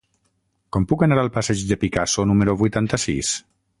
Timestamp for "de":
1.73-1.77